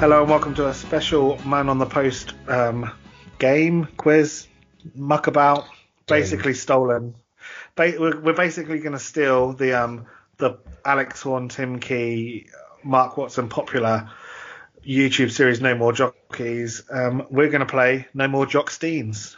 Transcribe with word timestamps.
Hello 0.00 0.22
and 0.22 0.30
welcome 0.30 0.54
to 0.54 0.66
a 0.66 0.72
special 0.72 1.38
Man 1.46 1.68
on 1.68 1.76
the 1.76 1.84
Post 1.84 2.32
um, 2.48 2.90
game 3.38 3.86
quiz 3.98 4.46
muckabout. 4.96 5.66
Basically 6.06 6.54
stolen. 6.54 7.16
Ba- 7.74 7.96
we're, 7.98 8.18
we're 8.18 8.32
basically 8.32 8.78
going 8.78 8.94
to 8.94 8.98
steal 8.98 9.52
the 9.52 9.74
um, 9.74 10.06
the 10.38 10.58
Alex 10.86 11.20
Horne, 11.20 11.50
Tim 11.50 11.80
Key, 11.80 12.46
Mark 12.82 13.18
Watson 13.18 13.50
popular 13.50 14.08
YouTube 14.82 15.30
series 15.30 15.60
No 15.60 15.74
More 15.74 15.92
Jockeys. 15.92 16.82
Um, 16.90 17.26
we're 17.28 17.50
going 17.50 17.60
to 17.60 17.66
play 17.66 18.08
No 18.14 18.26
More 18.26 18.46
Jock 18.46 18.70
Steens. 18.70 19.36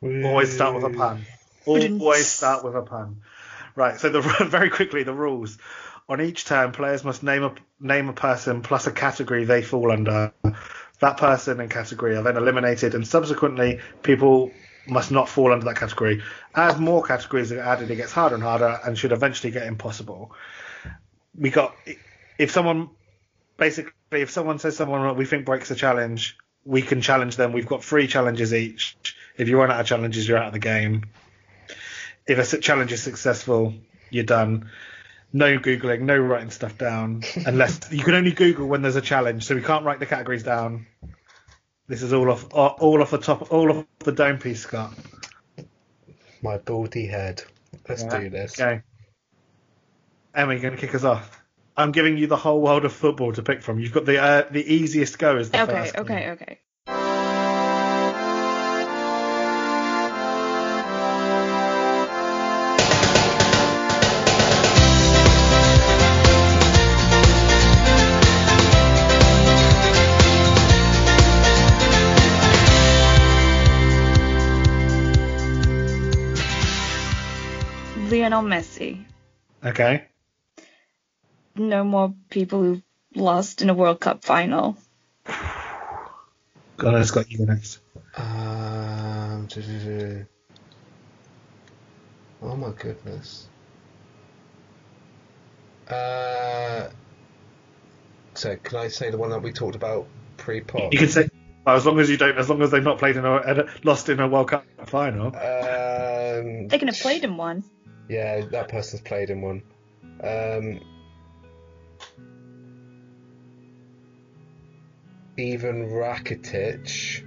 Always 0.00 0.54
start 0.54 0.76
with 0.76 0.84
a 0.84 0.96
pun. 0.96 1.26
Always 1.66 2.28
start 2.28 2.62
with 2.64 2.76
a 2.76 2.82
pun. 2.82 3.22
Right. 3.74 3.98
So 3.98 4.08
the 4.08 4.20
very 4.48 4.70
quickly 4.70 5.02
the 5.02 5.14
rules. 5.14 5.58
On 6.10 6.20
each 6.20 6.44
turn, 6.44 6.72
players 6.72 7.04
must 7.04 7.22
name 7.22 7.44
a 7.44 7.54
name 7.78 8.08
a 8.08 8.12
person 8.12 8.62
plus 8.62 8.88
a 8.88 8.90
category 8.90 9.44
they 9.44 9.62
fall 9.62 9.92
under. 9.92 10.32
That 10.98 11.18
person 11.18 11.60
and 11.60 11.70
category 11.70 12.16
are 12.16 12.22
then 12.22 12.36
eliminated, 12.36 12.96
and 12.96 13.06
subsequently, 13.06 13.78
people 14.02 14.50
must 14.88 15.12
not 15.12 15.28
fall 15.28 15.52
under 15.52 15.64
that 15.66 15.76
category. 15.76 16.20
As 16.52 16.80
more 16.80 17.04
categories 17.04 17.52
are 17.52 17.60
added, 17.60 17.92
it 17.92 17.96
gets 17.96 18.10
harder 18.10 18.34
and 18.34 18.42
harder, 18.42 18.80
and 18.84 18.98
should 18.98 19.12
eventually 19.12 19.52
get 19.52 19.68
impossible. 19.68 20.32
We 21.38 21.50
got 21.50 21.76
if 22.38 22.50
someone 22.50 22.90
basically 23.56 23.92
if 24.10 24.30
someone 24.30 24.58
says 24.58 24.76
someone 24.76 25.16
we 25.16 25.26
think 25.26 25.46
breaks 25.46 25.70
a 25.70 25.76
challenge, 25.76 26.36
we 26.64 26.82
can 26.82 27.02
challenge 27.02 27.36
them. 27.36 27.52
We've 27.52 27.68
got 27.68 27.84
three 27.84 28.08
challenges 28.08 28.52
each. 28.52 28.96
If 29.36 29.48
you 29.48 29.60
run 29.60 29.70
out 29.70 29.78
of 29.78 29.86
challenges, 29.86 30.26
you're 30.26 30.38
out 30.38 30.48
of 30.48 30.54
the 30.54 30.58
game. 30.58 31.04
If 32.26 32.52
a 32.52 32.58
challenge 32.58 32.90
is 32.90 33.00
successful, 33.00 33.74
you're 34.10 34.24
done 34.24 34.68
no 35.32 35.58
googling, 35.58 36.00
no 36.02 36.18
writing 36.18 36.50
stuff 36.50 36.76
down, 36.78 37.22
unless 37.46 37.80
you 37.92 38.02
can 38.02 38.14
only 38.14 38.32
Google 38.32 38.66
when 38.66 38.82
there's 38.82 38.96
a 38.96 39.00
challenge. 39.00 39.44
So 39.44 39.54
we 39.54 39.62
can't 39.62 39.84
write 39.84 40.00
the 40.00 40.06
categories 40.06 40.42
down. 40.42 40.86
This 41.86 42.02
is 42.02 42.12
all 42.12 42.30
off, 42.30 42.46
all 42.52 43.02
off 43.02 43.10
the 43.10 43.18
top, 43.18 43.52
all 43.52 43.70
off 43.70 43.86
the 44.00 44.12
dome 44.12 44.38
piece, 44.38 44.60
Scott. 44.60 44.92
My 46.42 46.58
baldy 46.58 47.06
head. 47.06 47.42
Let's 47.88 48.02
Yeah, 48.04 48.20
do 48.20 48.30
this. 48.30 48.60
Okay. 48.60 48.82
Emma, 50.34 50.52
you're 50.52 50.62
going 50.62 50.74
to 50.74 50.80
kick 50.80 50.94
us 50.94 51.04
off. 51.04 51.42
I'm 51.76 51.92
giving 51.92 52.16
you 52.16 52.26
the 52.26 52.36
whole 52.36 52.60
world 52.60 52.84
of 52.84 52.92
football 52.92 53.32
to 53.32 53.42
pick 53.42 53.62
from. 53.62 53.80
You've 53.80 53.92
got 53.92 54.04
the 54.04 54.18
uh, 54.22 54.44
the 54.50 54.62
easiest 54.62 55.18
go 55.18 55.36
as 55.36 55.50
the 55.50 55.62
Okay, 55.62 55.72
first. 55.72 55.96
one. 55.96 56.04
okay, 56.06 56.30
okay. 56.30 56.60
Lionel 78.30 78.48
Messi. 78.48 79.04
Okay. 79.64 80.04
No 81.56 81.82
more 81.82 82.14
people 82.30 82.62
who 82.62 82.82
lost 83.14 83.60
in 83.60 83.70
a 83.70 83.74
World 83.74 83.98
Cup 83.98 84.24
final. 84.24 84.76
Go 86.76 86.94
on, 86.94 87.04
Scott, 87.04 87.30
you 87.30 87.44
next. 87.44 87.80
Um, 88.16 89.48
oh 92.40 92.56
my 92.56 92.70
goodness. 92.70 93.48
Uh, 95.88 96.88
so 98.34 98.56
can 98.56 98.78
I 98.78 98.88
say 98.88 99.10
the 99.10 99.18
one 99.18 99.30
that 99.30 99.42
we 99.42 99.52
talked 99.52 99.74
about 99.74 100.06
pre-pod? 100.36 100.92
You 100.92 100.98
can 101.00 101.08
say 101.08 101.28
well, 101.66 101.76
as 101.76 101.84
long 101.84 101.98
as 101.98 102.08
you 102.08 102.16
don't, 102.16 102.38
as 102.38 102.48
long 102.48 102.62
as 102.62 102.70
they've 102.70 102.82
not 102.82 102.98
played 102.98 103.16
in 103.16 103.24
a, 103.24 103.34
a 103.34 103.66
lost 103.82 104.08
in 104.08 104.20
a 104.20 104.28
World 104.28 104.50
Cup 104.50 104.64
final. 104.86 105.26
Um, 105.26 106.68
They 106.68 106.78
can 106.78 106.88
have 106.88 106.98
played 106.98 107.24
in 107.24 107.36
one. 107.36 107.64
Yeah, 108.10 108.40
that 108.40 108.68
person's 108.68 109.02
played 109.02 109.30
in 109.30 109.40
one. 109.40 109.62
Um, 110.20 110.80
Ivan 115.38 115.88
Rakitic, 115.90 117.24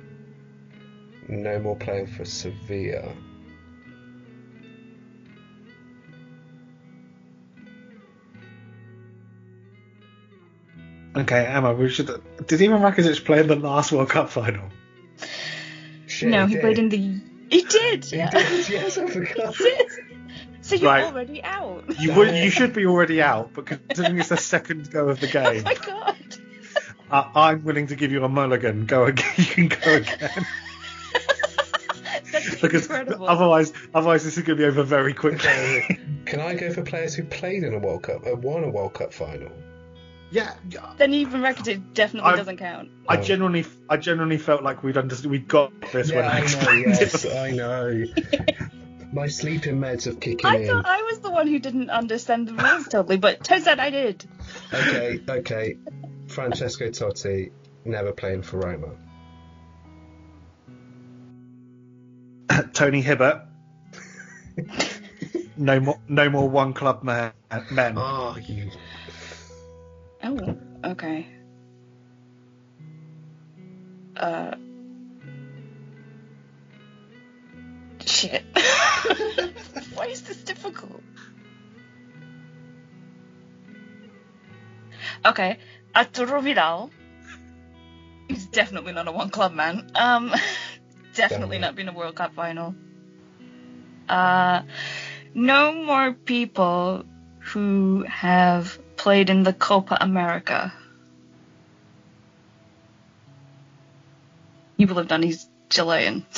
no 1.30 1.60
more 1.60 1.78
playing 1.78 2.08
for 2.08 2.26
Sevilla. 2.26 3.14
Okay, 11.16 11.46
Emma, 11.46 11.74
we 11.74 11.88
should. 11.88 12.08
Did 12.46 12.62
Ivan 12.62 12.82
Rakitic 12.82 13.24
play 13.24 13.40
in 13.40 13.48
the 13.48 13.56
last 13.56 13.94
World 13.94 14.10
Cup 14.10 14.30
final? 14.30 14.68
Shit, 16.08 16.28
no, 16.28 16.46
he 16.46 16.56
did. 16.56 16.62
played 16.62 16.78
in 16.78 16.90
the. 16.90 17.22
He 17.50 17.62
did. 17.62 18.04
He 18.04 18.18
yeah. 18.18 18.30
did, 18.30 18.68
yes, 18.68 18.98
I 18.98 19.08
forgot. 19.08 19.56
He 20.74 20.80
did. 20.80 20.80
So 20.80 20.86
you're 20.86 20.92
Right. 20.94 21.04
already 21.06 21.44
out. 21.44 21.84
You 22.00 22.14
would, 22.14 22.36
you 22.36 22.50
should 22.50 22.74
be 22.74 22.86
already 22.86 23.22
out, 23.22 23.52
but 23.54 23.66
considering 23.66 24.20
it's 24.20 24.30
the 24.30 24.38
second 24.38 24.92
go 24.92 25.10
of 25.10 25.20
the 25.20 25.28
game. 25.40 25.62
Oh 25.66 25.70
my 25.70 25.74
god. 25.76 26.16
I, 27.12 27.30
I'm 27.52 27.64
willing 27.64 27.88
to 27.88 27.96
give 27.96 28.12
you 28.12 28.24
a 28.24 28.30
mulligan. 28.30 28.86
Go 28.86 29.06
again. 29.06 29.26
You 29.38 29.46
can 29.46 29.68
go 29.68 29.94
again 29.96 30.30
That's 32.32 32.60
because 32.62 32.84
incredible. 32.88 33.28
otherwise, 33.28 33.74
otherwise 33.94 34.24
this 34.24 34.38
is 34.38 34.44
going 34.44 34.58
to 34.58 34.64
be 34.64 34.68
over 34.68 34.82
very 34.84 35.14
quickly. 35.14 36.00
Can 36.26 36.40
I 36.40 36.56
go 36.56 36.72
for 36.74 36.82
players 36.82 37.14
who 37.14 37.24
played 37.24 37.64
in 37.64 37.74
a 37.76 37.78
World 37.80 38.04
Cup, 38.04 38.26
uh, 38.26 38.36
won 38.36 38.64
a 38.64 38.70
World 38.70 38.94
Cup 38.96 39.14
final? 39.14 39.52
yeah, 40.32 40.56
yeah. 40.72 40.94
Then 40.98 41.14
Ivan 41.14 41.42
Rakitic 41.42 41.94
definitely 41.94 42.30
I'm- 42.30 42.38
doesn't 42.38 42.58
count. 42.58 42.90
I 43.08 43.18
Oh. 43.18 43.22
genuinely, 43.22 43.66
I 43.88 43.98
genuinely 43.98 44.40
felt 44.40 44.64
like 44.64 44.82
we'd 44.82 44.98
understood, 44.98 45.30
we'd 45.30 45.48
got 45.48 45.72
this 45.92 46.12
when 46.12 46.26
I 46.26 46.40
explained 46.40 46.86
yes, 46.88 47.24
it. 47.24 47.36
I 47.36 47.52
know. 47.52 48.04
My 49.14 49.28
sleeping 49.28 49.80
meds 49.80 50.06
have 50.06 50.20
kicked 50.20 50.42
in 50.42 50.48
I 50.48 50.66
thought 50.66 50.88
I 50.88 51.04
was 51.04 51.20
the 51.20 51.30
one 51.30 51.48
who 51.48 51.60
didn't 51.60 51.92
understand 51.92 52.48
the 52.48 52.54
rules 52.54 52.88
totally, 52.88 53.18
but 53.18 53.44
turns 53.44 53.68
out 53.68 53.80
I 53.80 53.92
did. 53.92 54.26
Okay, 54.74 55.20
okay. 55.30 55.78
Francesco 56.28 56.90
Totti, 56.90 57.52
never 57.86 58.12
playing 58.12 58.42
for 58.42 58.58
Roma. 58.58 58.90
Tony 62.74 63.02
Hibbert. 63.02 63.44
no 65.58 65.80
more, 65.80 66.00
no 66.08 66.30
more 66.32 66.50
one 66.50 66.74
club 66.74 67.04
man, 67.04 67.34
men. 67.70 67.94
Oh, 67.96 68.36
you. 68.48 68.72
Oh, 70.24 70.58
okay. 70.86 71.28
Uh. 74.18 74.56
Why 79.96 80.06
is 80.08 80.22
this 80.24 80.38
difficult? 80.44 81.02
Okay, 85.26 85.58
Arturo 85.96 86.42
Vidal. 86.42 86.90
He's 88.30 88.46
definitely 88.48 88.94
not 88.94 89.08
a 89.08 89.12
one 89.12 89.30
club 89.30 89.54
man. 89.54 89.92
Um, 89.96 90.30
definitely 90.30 90.40
Definitely. 91.14 91.60
not 91.60 91.76
been 91.76 91.90
a 91.90 91.94
World 91.94 92.16
Cup 92.16 92.34
final. 92.36 92.74
Uh, 94.10 94.62
no 95.34 95.74
more 95.74 96.14
people 96.14 97.06
who 97.40 98.04
have 98.08 98.80
played 98.98 99.30
in 99.30 99.44
the 99.44 99.54
Copa 99.54 99.98
America. 100.00 100.74
You 104.78 104.88
will 104.88 104.96
have 104.96 105.08
done. 105.08 105.24
He's 105.24 105.48
Chilean. 105.70 106.26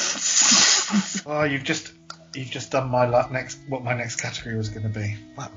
Oh, 1.27 1.44
you've 1.44 1.63
just 1.63 1.91
You've 2.36 2.50
just 2.52 2.72
done 2.72 2.90
my 2.90 3.06
la- 3.06 3.30
next 3.30 3.60
what 3.68 3.84
my 3.84 3.94
next 3.94 4.18
category 4.18 4.56
was 4.58 4.70
going 4.70 4.84
to 4.84 4.90
be. 4.90 5.16
Wow. 5.38 5.50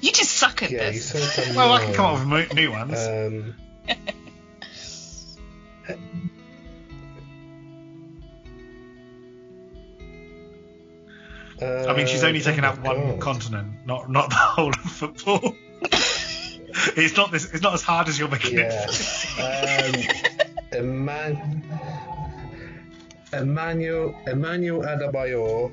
You 0.00 0.12
just 0.12 0.30
suck 0.32 0.62
at 0.62 0.70
Yeah, 0.70 0.90
this. 0.90 1.10
said 1.10 1.46
done 1.46 1.56
Well, 1.56 1.72
I 1.72 1.84
can 1.84 1.94
come 1.94 2.06
up 2.06 2.18
with 2.20 2.26
mo- 2.28 2.54
new 2.54 2.70
ones. 2.70 2.98
Um, 2.98 3.54
I 11.60 11.96
mean, 11.96 12.06
she's 12.06 12.22
only 12.22 12.40
uh, 12.40 12.44
taken 12.44 12.64
oh 12.64 12.68
out 12.68 12.82
my 12.82 12.94
one 12.94 13.10
God. 13.12 13.20
continent, 13.20 13.72
not 13.84 14.08
not 14.10 14.30
the 14.30 14.36
whole 14.36 14.68
of 14.70 14.76
football. 14.76 15.54
it's 15.82 17.16
not 17.16 17.32
this. 17.32 17.52
It's 17.52 17.62
not 17.62 17.74
as 17.74 17.82
hard 17.82 18.08
as 18.08 18.18
you're 18.18 18.28
making 18.28 18.58
Yeah. 18.58 18.86
it. 18.88 19.24
Um, 19.38 20.02
Eman- 20.72 21.62
Emmanuel 23.32 24.14
Emmanuel 24.26 24.82
Adebayor. 24.82 25.72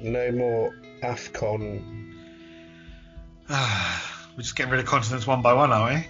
No 0.00 0.32
more 0.32 0.74
Afcon. 1.02 1.82
Ah, 3.48 4.28
We're 4.36 4.42
just 4.42 4.56
getting 4.56 4.72
rid 4.72 4.80
of 4.80 4.86
continents 4.86 5.26
one 5.26 5.42
by 5.42 5.52
one, 5.52 5.72
are 5.72 5.94
we? 5.94 6.06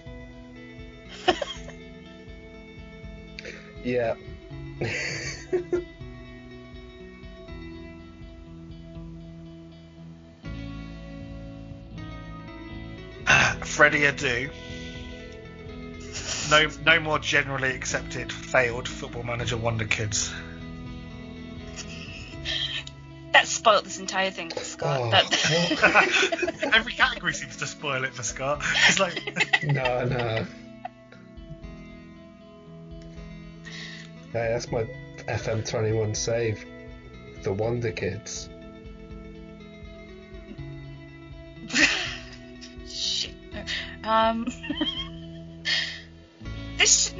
Yeah. 3.84 4.14
Freddie 13.62 14.02
Adu. 14.02 14.50
No, 16.54 16.70
no 16.86 17.00
more 17.00 17.18
generally 17.18 17.74
accepted 17.74 18.32
failed 18.32 18.86
football 18.86 19.24
manager 19.24 19.56
wonder 19.56 19.86
kids. 19.86 20.32
That 23.32 23.48
spoiled 23.48 23.84
this 23.84 23.98
entire 23.98 24.30
thing 24.30 24.50
for 24.50 24.60
Scott. 24.60 25.00
Oh, 25.00 25.10
that, 25.10 26.60
Every 26.74 26.92
category 26.92 27.32
seems 27.32 27.56
to 27.56 27.66
spoil 27.66 28.04
it 28.04 28.14
for 28.14 28.22
Scott. 28.22 28.62
It's 28.86 29.00
like 29.00 29.64
No, 29.64 30.04
no. 30.04 30.46
Hey, 34.32 34.50
that's 34.52 34.70
my 34.70 34.84
FM21 35.28 36.14
save. 36.14 36.64
The 37.42 37.52
Wonder 37.52 37.90
Kids. 37.90 38.48
Shit. 42.86 43.34
Um. 44.04 44.46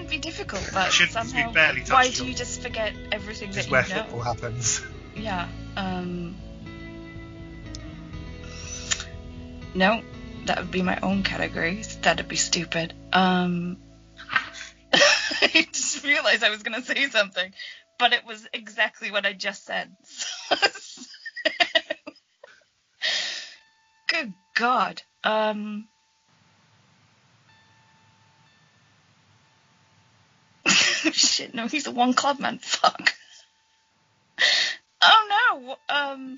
Shouldn't 0.05 0.23
be 0.23 0.29
difficult, 0.29 0.71
but 0.73 0.93
Shouldn't, 0.93 1.13
somehow. 1.13 1.53
barely 1.53 1.81
why 1.83 2.11
do 2.11 2.27
you 2.27 2.35
just 2.35 2.63
forget 2.63 2.93
everything 3.13 3.53
that 3.53 3.67
you 3.67 3.73
where 3.73 3.83
know? 3.83 4.03
football 4.03 4.21
happens. 4.21 4.83
Yeah. 5.17 5.49
Um. 5.77 6.37
No, 9.75 10.03
that 10.47 10.59
would 10.59 10.71
be 10.71 10.83
my 10.83 10.99
own 11.03 11.23
category. 11.23 11.83
That'd 12.03 12.29
be 12.29 12.37
stupid. 12.37 12.95
Um. 13.13 13.79
I 14.93 15.67
just 15.73 16.05
realized 16.05 16.45
I 16.45 16.51
was 16.51 16.63
gonna 16.63 16.83
say 16.83 17.09
something, 17.09 17.53
but 17.99 18.13
it 18.13 18.25
was 18.27 18.47
exactly 18.53 19.11
what 19.11 19.25
I 19.27 19.33
just 19.33 19.65
said. 19.65 19.97
Good 24.09 24.35
God. 24.55 25.03
Um. 25.23 25.89
No, 31.53 31.67
he's 31.67 31.87
a 31.87 31.91
one 31.91 32.15
club 32.15 32.39
man. 32.39 32.59
Fuck. 32.59 33.15
Oh 35.03 35.29
no. 35.59 35.77
Um. 35.95 36.37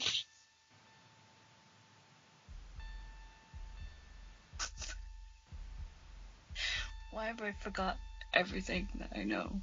Why 7.12 7.26
have 7.26 7.40
I 7.40 7.52
forgot 7.60 7.96
everything 8.34 8.88
that 8.98 9.12
I 9.16 9.24
know? 9.24 9.60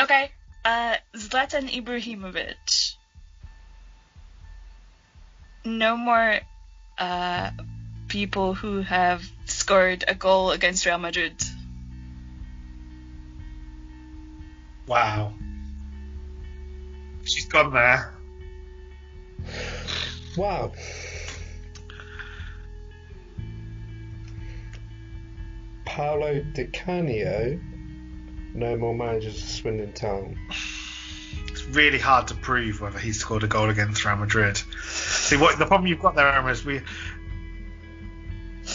Okay. 0.00 0.30
Uh, 0.64 0.96
Zlatan 1.14 1.70
Ibrahimovic. 1.70 2.94
No 5.64 5.96
more 5.96 6.40
uh, 6.98 7.50
people 8.08 8.54
who 8.54 8.80
have 8.80 9.24
scored 9.62 10.04
a 10.08 10.14
goal 10.16 10.50
against 10.50 10.84
Real 10.86 10.98
Madrid. 10.98 11.40
Wow. 14.88 15.34
She's 17.22 17.46
gone 17.46 17.72
there. 17.72 18.12
Wow. 20.36 20.72
Paolo 25.84 26.40
Di 26.54 26.64
Canio. 26.64 27.60
No 28.54 28.76
more 28.76 28.96
managers 28.96 29.40
of 29.40 29.48
Swindon 29.48 29.92
Town. 29.92 30.36
It's 31.46 31.64
really 31.66 32.00
hard 32.00 32.26
to 32.28 32.34
prove 32.34 32.80
whether 32.80 32.98
he 32.98 33.12
scored 33.12 33.44
a 33.44 33.46
goal 33.46 33.70
against 33.70 34.04
Real 34.04 34.16
Madrid. 34.16 34.60
See, 34.82 35.36
what 35.36 35.56
the 35.60 35.66
problem 35.66 35.86
you've 35.86 36.00
got 36.00 36.16
there, 36.16 36.26
Emma, 36.32 36.50
is 36.50 36.64
we 36.64 36.80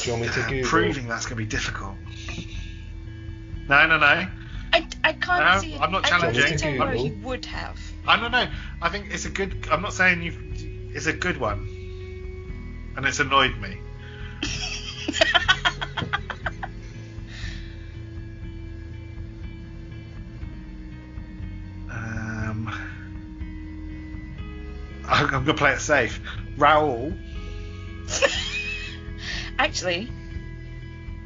Do 0.07 0.13
you 0.13 0.19
want 0.19 0.37
me 0.37 0.41
to 0.41 0.49
Google? 0.49 0.69
proving 0.69 1.07
that's 1.09 1.25
going 1.25 1.35
to 1.37 1.43
be 1.43 1.45
difficult. 1.45 1.97
No, 3.67 3.87
no, 3.87 3.97
no. 3.97 4.05
I, 4.05 4.87
I 5.03 5.11
can't 5.11 5.55
No, 5.55 5.59
see. 5.59 5.75
I'm 5.75 5.91
not 5.91 6.05
I 6.05 6.09
can't 6.11 6.33
challenging. 6.33 6.57
tell 6.57 6.87
where 6.87 6.93
he 6.95 7.11
would 7.11 7.43
have. 7.47 7.77
I 8.07 8.17
don't 8.17 8.31
know. 8.31 8.47
I 8.81 8.87
think 8.87 9.13
it's 9.13 9.25
a 9.25 9.29
good. 9.29 9.67
I'm 9.69 9.81
not 9.81 9.91
saying 9.91 10.21
you. 10.21 10.31
It's 10.95 11.07
a 11.07 11.11
good 11.11 11.41
one, 11.41 11.67
and 12.95 13.05
it's 13.05 13.19
annoyed 13.19 13.57
me. 13.57 13.81
Um, 21.89 22.69
I'm, 25.05 25.25
I'm 25.35 25.43
gonna 25.43 25.53
play 25.53 25.73
it 25.73 25.81
safe. 25.81 26.21
Raul. 26.57 27.13
Actually, 29.59 30.09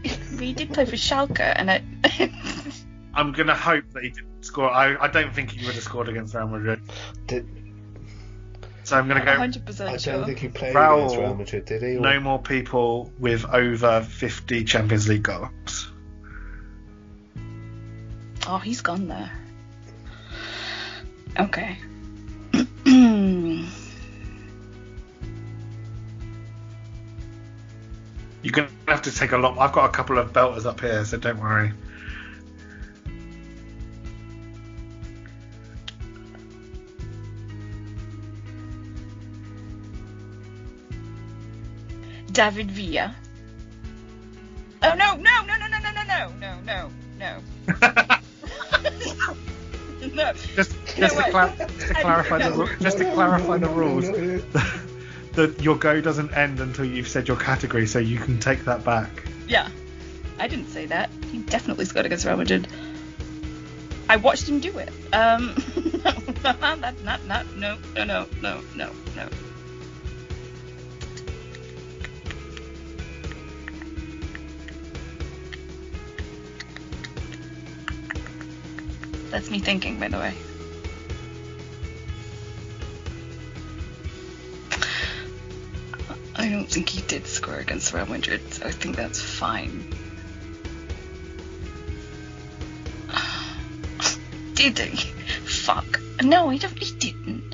we 0.39 0.53
did 0.53 0.73
play 0.73 0.85
for 0.85 0.95
Schalke, 0.95 1.39
and 1.39 1.71
I. 1.71 1.83
I'm 3.13 3.33
gonna 3.33 3.55
hope 3.55 3.83
that 3.91 4.03
he 4.03 4.09
didn't 4.09 4.45
score. 4.45 4.71
I, 4.71 4.95
I 4.97 5.07
don't 5.07 5.33
think 5.33 5.51
he 5.51 5.65
would 5.65 5.75
have 5.75 5.83
scored 5.83 6.07
against 6.07 6.33
Real 6.33 6.47
Madrid. 6.47 6.81
Did, 7.27 7.45
So 8.83 8.97
I'm 8.97 9.07
gonna 9.07 9.25
go. 9.25 9.31
100% 9.35 9.81
I 9.81 9.97
sure. 9.97 10.13
don't 10.13 10.25
think 10.25 10.39
he 10.39 10.47
played 10.47 10.73
Raul, 10.73 10.97
against 10.97 11.17
Real 11.17 11.35
Madrid, 11.35 11.65
did 11.65 11.81
he? 11.81 11.97
Or- 11.97 12.01
No 12.01 12.19
more 12.19 12.39
people 12.39 13.11
with 13.19 13.45
over 13.45 14.01
50 14.01 14.63
Champions 14.63 15.09
League 15.09 15.23
goals. 15.23 15.91
Oh, 18.47 18.57
he's 18.57 18.81
gone 18.81 19.07
there. 19.07 19.31
Okay. 21.39 21.77
You're 28.53 28.65
gonna 28.65 28.77
have 28.89 29.01
to 29.03 29.15
take 29.15 29.31
a 29.31 29.37
lot. 29.37 29.57
I've 29.57 29.71
got 29.71 29.85
a 29.85 29.93
couple 29.93 30.17
of 30.17 30.33
belters 30.33 30.65
up 30.65 30.81
here, 30.81 31.05
so 31.05 31.17
don't 31.17 31.39
worry. 31.39 31.71
David 42.33 42.71
Villa. 42.71 43.15
Oh 44.83 44.95
no, 44.95 45.15
no, 45.15 45.43
no, 45.45 45.55
no, 45.55 45.67
no, 45.67 45.77
no, 45.79 45.91
no, 45.93 46.03
no, 46.03 46.29
no, 46.41 46.59
no, 46.65 46.91
no. 47.17 47.39
no. 50.13 50.33
just 50.55 50.75
No, 50.97 51.07
to, 51.07 51.23
cla- 51.31 51.55
just 51.57 51.87
to 51.87 51.93
clarify 51.93 52.37
the 52.39 52.77
just 52.81 52.97
to 52.97 53.03
No, 53.03 53.09
no, 53.09 53.15
clarify 53.15 53.57
the 53.59 53.69
rules. 53.69 54.09
No, 55.35 55.45
no. 55.45 55.47
that 55.47 55.61
your 55.61 55.77
go 55.77 56.01
doesn't 56.01 56.31
end 56.33 56.59
until 56.59 56.85
you've 56.85 57.07
said 57.07 57.27
your 57.27 57.37
category, 57.37 57.87
so 57.87 57.99
you 57.99 58.19
can 58.19 58.39
take 58.39 58.65
that 58.65 58.83
back. 58.83 59.09
Yeah. 59.47 59.69
I 60.39 60.47
didn't 60.47 60.69
say 60.69 60.87
that. 60.87 61.09
He 61.31 61.37
definitely 61.39 61.85
scored 61.85 62.07
against 62.07 62.25
Real 62.25 62.37
Madrid. 62.37 62.67
I 64.09 64.17
watched 64.17 64.49
him 64.49 64.59
do 64.59 64.77
it. 64.77 64.89
Um, 65.13 65.55
not, 66.43 66.59
not, 67.03 67.27
not, 67.27 67.55
no, 67.55 67.77
no, 67.95 68.03
no, 68.05 68.25
no, 68.41 68.61
no, 68.75 68.91
no. 69.15 69.29
That's 79.29 79.49
me 79.49 79.59
thinking, 79.59 79.97
by 79.97 80.09
the 80.09 80.17
way. 80.17 80.33
I 86.41 86.49
don't 86.49 86.65
think 86.67 86.89
he 86.89 87.01
did 87.03 87.27
score 87.27 87.57
against 87.57 87.93
Real 87.93 88.07
Madrid, 88.07 88.41
so 88.51 88.65
I 88.65 88.71
think 88.71 88.95
that's 88.95 89.21
fine. 89.21 89.85
did 94.55 94.79
he? 94.79 94.97
Fuck. 95.45 96.01
No, 96.23 96.49
he, 96.49 96.57
he 96.57 96.97
didn't. 96.97 97.43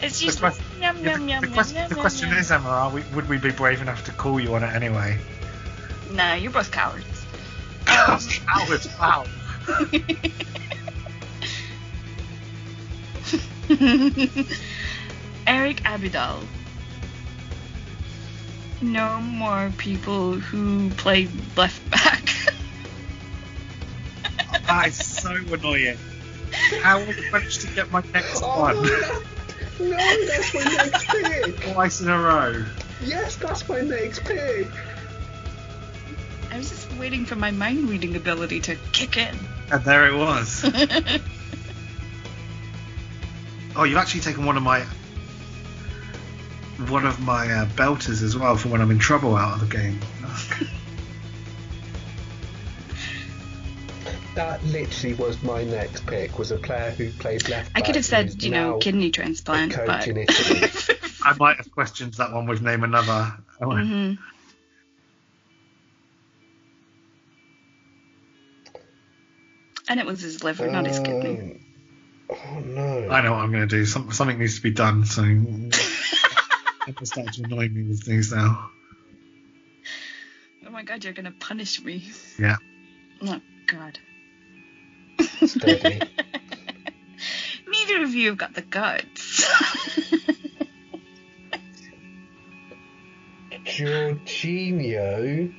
it's 0.00 0.18
The, 0.20 0.24
just 0.24 0.40
quest- 0.40 0.62
yum 0.80 0.96
yeah, 1.04 1.10
yum 1.10 1.26
the, 1.26 1.32
yum 1.32 1.40
the 1.42 1.46
yum 1.48 1.52
quest- 1.54 1.74
yum 1.74 1.88
the 1.90 1.94
question 1.96 2.32
is, 2.32 2.50
Emma, 2.50 2.70
are 2.70 2.90
we, 2.90 3.02
would 3.14 3.28
we 3.28 3.36
be 3.36 3.50
brave 3.50 3.82
enough 3.82 4.02
to 4.06 4.12
call 4.12 4.40
you 4.40 4.54
on 4.54 4.64
it 4.64 4.74
anyway? 4.74 5.18
Nah, 6.10 6.36
you're 6.36 6.52
both 6.52 6.70
cowards. 6.70 7.04
Cowards, 7.86 8.88
wow. 8.98 9.26
Eric 15.46 15.82
Abidal. 15.84 16.42
No 18.80 19.20
more 19.20 19.72
people 19.78 20.32
who 20.34 20.90
play 20.90 21.28
left 21.56 21.90
back. 21.90 22.20
That 24.66 24.88
is 24.88 24.96
so 25.04 25.30
annoying. 25.34 25.98
How 26.80 26.98
have 26.98 27.08
I 27.18 27.30
managed 27.32 27.60
to 27.62 27.66
get 27.74 27.90
my 27.92 28.02
next 28.14 28.40
Oh, 28.42 28.60
one 28.60 28.76
no, 28.76 29.96
that's 30.26 30.54
my 30.54 30.62
next 30.64 31.06
pick. 31.08 31.60
twice 31.74 32.00
in 32.00 32.08
a 32.08 32.18
row? 32.18 32.64
Yes, 33.04 33.36
that's 33.36 33.68
my 33.68 33.80
next 33.80 34.24
pick. 34.24 34.68
I 36.50 36.56
was 36.58 36.70
just 36.70 36.92
waiting 36.94 37.24
for 37.26 37.34
my 37.36 37.50
mind 37.50 37.88
reading 37.90 38.16
ability 38.16 38.60
to 38.60 38.76
kick 38.92 39.16
in. 39.16 39.36
And 39.70 39.84
there 39.84 40.06
it 40.06 40.16
was. 40.16 40.64
Oh, 43.76 43.84
you've 43.84 43.98
actually 43.98 44.20
taken 44.20 44.44
one 44.44 44.56
of 44.56 44.62
my 44.62 44.84
one 46.88 47.06
of 47.06 47.20
my 47.20 47.50
uh, 47.50 47.66
belters 47.66 48.22
as 48.22 48.36
well 48.36 48.56
for 48.56 48.68
when 48.68 48.80
I'm 48.80 48.90
in 48.90 48.98
trouble 48.98 49.36
out 49.36 49.60
of 49.60 49.68
the 49.68 49.76
game. 49.76 50.00
That 54.34 54.64
literally 54.64 55.14
was 55.14 55.40
my 55.44 55.62
next 55.62 56.04
pick. 56.06 56.38
Was 56.40 56.50
a 56.50 56.56
player 56.56 56.90
who 56.90 57.12
played 57.12 57.48
left. 57.48 57.70
I 57.76 57.80
could 57.80 57.94
have 57.94 58.04
said, 58.04 58.42
you 58.42 58.50
know, 58.50 58.78
kidney 58.78 59.10
transplant, 59.12 59.76
but. 59.86 60.08
I 61.24 61.34
might 61.38 61.56
have 61.56 61.70
questioned 61.70 62.14
that 62.14 62.32
one 62.32 62.46
with 62.46 62.60
name 62.60 62.82
another. 62.82 63.32
Oh, 63.60 63.66
Mhm. 63.66 64.18
And 69.86 70.00
it 70.00 70.06
was 70.06 70.20
his 70.20 70.42
liver, 70.42 70.66
not 70.68 70.86
his 70.86 70.98
kidney. 70.98 71.60
Oh 72.34 72.60
no. 72.60 73.08
I 73.10 73.22
know 73.22 73.32
what 73.32 73.40
I'm 73.40 73.52
going 73.52 73.68
to 73.68 73.76
do. 73.76 73.84
Some, 73.84 74.12
something 74.12 74.38
needs 74.38 74.56
to 74.56 74.62
be 74.62 74.70
done. 74.70 75.04
So 75.04 75.22
people 76.86 77.06
start 77.06 77.32
to 77.34 77.44
annoy 77.44 77.68
me 77.68 77.84
with 77.84 78.02
things 78.02 78.32
now. 78.32 78.70
Oh 80.66 80.70
my 80.70 80.82
god, 80.82 81.04
you're 81.04 81.12
gonna 81.12 81.30
punish 81.30 81.82
me. 81.82 82.10
Yeah. 82.38 82.56
Oh 83.22 83.40
god. 83.66 83.98
Neither 87.66 88.02
of 88.02 88.14
you 88.14 88.28
have 88.30 88.38
got 88.38 88.54
the 88.54 88.62
guts. 88.62 89.44
Jorginho 93.64 95.54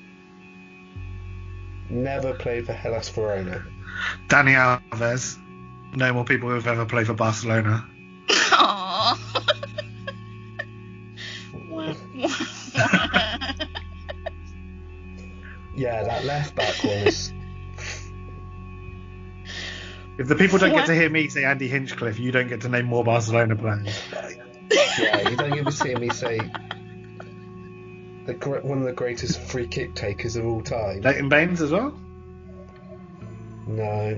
never 1.90 2.34
played 2.34 2.66
for 2.66 2.74
Hellas 2.74 3.10
Verona. 3.10 3.66
Dani 4.28 4.82
Alves. 4.92 5.38
No 5.96 6.14
more 6.14 6.26
people 6.26 6.50
who've 6.50 6.68
ever 6.68 6.86
played 6.86 7.08
for 7.08 7.14
Barcelona. 7.14 7.86
Aww. 8.28 9.18
Yeah, 15.78 16.04
that 16.04 16.24
left 16.24 16.56
back 16.56 16.82
was. 16.84 17.34
If 20.18 20.30
the 20.30 20.36
people 20.36 20.58
don't 20.58 20.72
What? 20.72 20.78
get 20.80 20.86
to 20.88 20.96
hear 20.96 21.10
me 21.10 21.28
say 21.28 21.44
Andy 21.44 21.68
Hinchcliffe, 21.68 22.18
you 22.20 22.32
don't 22.32 22.48
get 22.48 22.62
to 22.62 22.70
name 22.70 22.86
more 22.86 23.04
Barcelona 23.04 23.58
players. 23.58 24.02
Yeah, 24.98 25.28
you 25.30 25.36
don't 25.36 25.58
even 25.58 25.74
see 25.74 25.94
me 25.94 26.08
say 26.08 26.38
the 28.26 28.34
one 28.64 28.78
of 28.78 28.86
the 28.86 28.94
greatest 28.94 29.42
free 29.42 29.68
kick 29.68 29.94
takers 29.94 30.38
of 30.38 30.46
all 30.46 30.62
time. 30.62 31.02
Leighton 31.02 31.28
Baines 31.28 31.62
as 31.62 31.70
well? 31.72 32.00
No, 33.68 34.18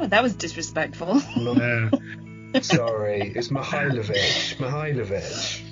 oh, 0.00 0.06
that 0.06 0.22
was 0.22 0.34
disrespectful. 0.34 1.20
No. 1.36 1.90
sorry, 2.62 3.32
it's 3.34 3.48
Mihajlovic. 3.48 4.56
Mihajlovic. 4.56 5.62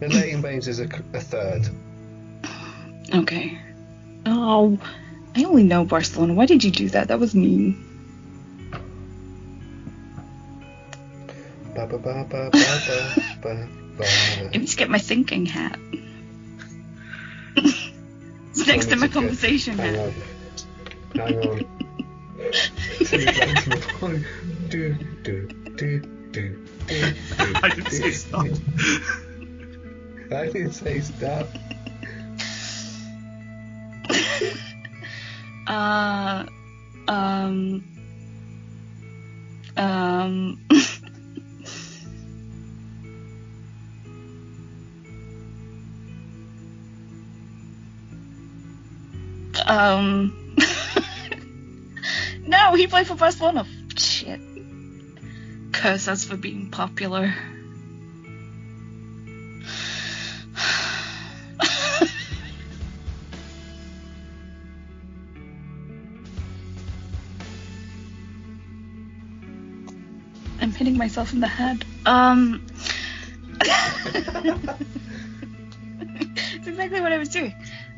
But 0.00 0.10
Leighton 0.10 0.42
Baines 0.42 0.66
is 0.68 0.80
a, 0.80 0.84
a 1.12 1.20
third. 1.20 1.68
Okay. 3.14 3.58
Oh, 4.26 4.78
I 5.36 5.44
only 5.44 5.62
know 5.64 5.84
Barcelona. 5.84 6.34
Why 6.34 6.46
did 6.46 6.64
you 6.64 6.70
do 6.70 6.88
that? 6.90 7.08
That 7.08 7.20
was 7.20 7.34
mean. 7.34 7.88
Ba 11.74 11.86
ba 11.86 11.98
ba 11.98 12.24
ba 12.28 12.50
ba 12.50 12.50
ba 12.52 13.16
ba 13.42 13.68
ba. 13.98 14.04
Let 14.42 14.52
me 14.52 14.58
just 14.60 14.76
get 14.76 14.90
my 14.90 14.98
thinking 14.98 15.46
hat. 15.46 15.78
it's 17.56 18.66
next 18.66 18.86
to 18.86 18.96
my 18.96 19.02
Let 19.02 19.12
get- 19.12 19.12
conversation 19.12 19.78
Hang 19.78 19.94
hat. 19.94 20.06
on. 20.06 20.14
Hang 21.18 21.38
on. 21.48 22.01
I 27.62 27.68
didn't 27.74 27.90
say 27.90 28.10
stop. 28.12 28.46
I 30.30 30.46
didn't 30.46 30.72
say 30.72 31.00
stop. 31.00 31.48
Uh, 35.66 36.46
um, 37.08 37.84
um. 39.76 40.60
um. 49.66 50.41
No, 52.62 52.74
he 52.76 52.86
played 52.86 53.06
for 53.06 53.14
Barcelona. 53.14 53.66
Shit. 53.96 54.40
Curse 55.72 56.08
us 56.08 56.24
for 56.24 56.36
being 56.36 56.70
popular. 56.70 57.34
I'm 70.60 70.72
hitting 70.72 70.96
myself 70.96 71.32
in 71.32 71.40
the 71.40 71.48
head. 71.48 71.84
Um. 72.06 72.64
it's 73.60 73.68
exactly 76.68 77.00
what 77.00 77.12
I 77.12 77.18
was 77.18 77.28
doing. 77.28 77.54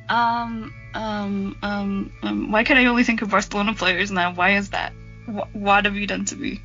Um, 0.08 0.72
um, 0.94 1.56
um, 1.62 2.12
um, 2.22 2.50
why 2.52 2.64
can 2.64 2.78
I 2.78 2.86
only 2.86 3.04
think 3.04 3.22
of 3.22 3.30
Barcelona 3.30 3.74
players 3.74 4.10
now? 4.10 4.32
Why 4.32 4.56
is 4.56 4.70
that? 4.70 4.92
Wh- 5.26 5.54
what 5.54 5.84
have 5.84 5.96
you 5.96 6.06
done 6.06 6.24
to 6.26 6.36
me? 6.36 6.62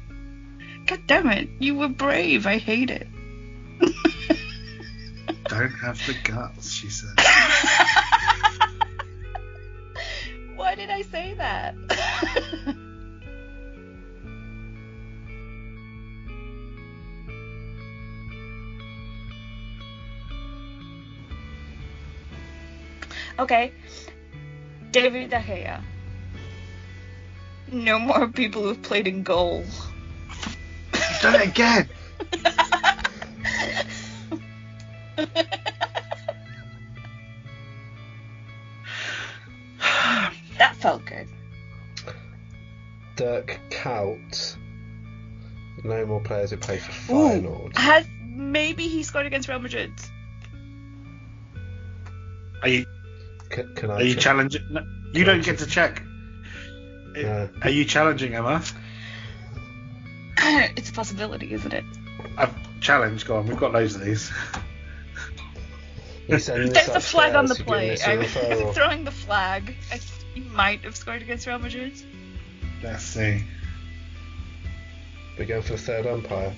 God 0.86 1.01
damn 1.07 1.29
it! 1.29 1.50
You 1.59 1.75
were 1.75 1.88
brave. 1.88 2.45
I 2.45 2.57
hate 2.57 2.91
it. 2.91 3.07
Don't 5.45 5.71
have 5.71 5.98
the 6.05 6.15
guts, 6.24 6.71
she 6.71 6.89
said. 6.89 7.09
Why 10.55 10.75
did 10.75 10.89
I 10.91 11.01
say 11.01 11.33
that? 11.36 11.75
okay. 23.39 23.71
David 24.91 25.29
De 25.29 25.39
Gea. 25.39 25.81
No 27.72 28.00
more 28.00 28.27
people 28.27 28.63
who've 28.63 28.81
played 28.81 29.08
in 29.08 29.22
goal. 29.24 29.63
You've 30.93 31.22
done 31.22 31.36
it 31.36 31.48
again! 31.48 31.89
that 40.58 40.75
felt 40.77 41.05
good. 41.05 41.27
Dirk 43.15 43.60
Kuyt. 43.69 44.55
No 45.84 46.05
more 46.05 46.22
players 46.22 46.51
who 46.51 46.58
play 46.58 46.77
for 46.77 47.13
Ooh, 47.13 47.29
Feyenoord. 47.29 47.77
has 47.77 48.05
maybe 48.22 48.88
he 48.88 49.03
scored 49.03 49.25
against 49.25 49.48
Real 49.48 49.60
Madrid? 49.60 49.91
Are 52.62 52.67
you 52.67 52.86
C- 53.67 53.73
can 53.75 53.91
I? 53.91 53.95
are 53.95 54.03
you 54.03 54.13
check? 54.13 54.23
challenging? 54.23 54.63
No, 54.69 54.85
you 55.13 55.23
don't 55.23 55.43
get 55.43 55.59
to 55.59 55.65
check. 55.65 56.03
No. 57.15 57.49
Are 57.63 57.69
you 57.69 57.85
challenging 57.85 58.35
Emma? 58.35 58.63
it's 60.37 60.89
a 60.89 60.93
possibility, 60.93 61.53
isn't 61.53 61.73
it? 61.73 61.83
I've 62.37 62.55
challenged. 62.81 63.27
Go 63.27 63.37
on, 63.37 63.47
we've 63.47 63.57
got 63.57 63.73
loads 63.73 63.95
of 63.95 64.01
these. 64.01 64.31
There's 66.27 66.47
a 66.47 67.01
flag 67.01 67.33
on 67.35 67.47
the 67.47 67.53
upstairs, 67.53 67.65
play. 67.65 67.95
giving 67.95 68.25
us 68.25 68.35
a 68.35 68.51
I'm 68.51 68.57
referral. 68.57 68.73
throwing 68.75 69.03
the 69.03 69.11
flag. 69.11 69.75
I, 69.91 69.99
he 70.35 70.41
might 70.41 70.81
have 70.83 70.95
scored 70.95 71.21
against 71.23 71.47
Real 71.47 71.57
Madrid. 71.57 71.93
Let's 72.83 73.03
see. 73.03 73.43
We're 75.37 75.45
going 75.45 75.63
for 75.63 75.73
the 75.73 75.77
third 75.79 76.05
umpire. 76.05 76.53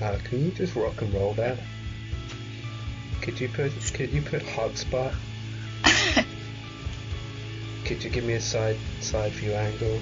Uh, 0.00 0.18
can 0.24 0.44
you 0.44 0.50
just 0.50 0.74
rock 0.76 1.00
and 1.00 1.12
roll 1.14 1.32
that? 1.34 1.58
Could 3.22 3.40
you 3.40 3.48
put 3.48 3.72
could 3.94 4.10
you 4.10 4.20
put 4.20 4.42
hotspot? 4.42 5.14
Could 7.86 8.02
you 8.02 8.10
give 8.10 8.24
me 8.24 8.34
a 8.34 8.40
side 8.40 8.76
side 8.98 9.30
view 9.30 9.52
angle? 9.52 10.00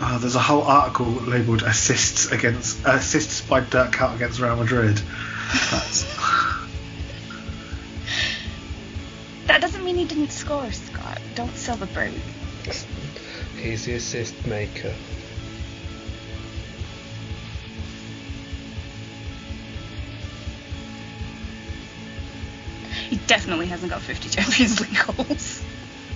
Oh, 0.00 0.18
there's 0.18 0.36
a 0.36 0.40
whole 0.40 0.62
article 0.62 1.04
labelled 1.06 1.62
"Assists 1.62 2.32
against 2.32 2.82
Assists 2.86 3.42
by 3.42 3.60
Dirk 3.60 3.92
Kuyt 3.92 4.16
against 4.16 4.40
Real 4.40 4.56
Madrid." 4.56 4.98
That's, 5.70 6.04
That 9.46 9.60
doesn't 9.60 9.84
mean 9.84 9.98
he 9.98 10.06
didn't 10.06 10.32
score, 10.32 10.72
Scott. 10.72 11.20
Don't 11.34 11.54
celebrate. 11.54 12.22
He's 13.60 13.84
the 13.84 13.96
assist 13.96 14.46
maker. 14.46 14.94
He 23.08 23.16
definitely 23.26 23.66
hasn't 23.66 23.90
got 23.92 24.00
50 24.02 24.28
Champions 24.30 24.80
League 24.80 24.98
goals. 25.06 25.62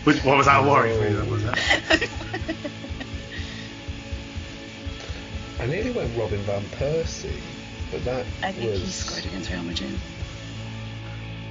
which, 0.05 0.25
what 0.25 0.37
was 0.37 0.47
that 0.47 0.65
worry 0.65 0.95
for 0.97 1.09
you? 1.09 1.17
Then, 1.17 1.31
was 1.31 1.45
it? 1.45 2.11
I 5.61 5.67
nearly 5.67 5.91
went 5.91 6.17
Robin 6.17 6.41
van 6.43 6.63
Persie, 6.79 7.41
but 7.91 8.05
that 8.05 8.25
I 8.43 8.53
think 8.53 8.71
was 8.71 8.81
he 8.81 8.87
scored 8.87 9.27
against 9.27 9.51
Real 9.51 9.63
Madrid. 9.63 9.99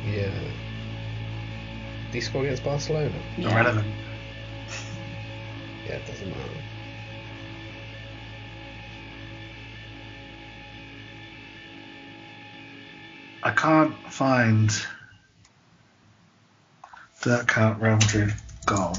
yeah. 0.05 0.29
Did 2.07 2.13
he 2.13 2.21
score 2.21 2.43
against 2.43 2.63
Barcelona? 2.63 3.11
Yeah. 3.37 3.51
Irrelevant. 3.51 3.93
Yeah, 5.85 5.95
it 5.95 6.05
doesn't 6.07 6.29
matter. 6.29 6.63
I 13.43 13.51
can't 13.51 13.95
find 14.11 14.71
Dirk 17.21 17.47
Kuyt 17.47 17.81
Real 17.81 17.95
Madrid 17.95 18.33
goal. 18.65 18.95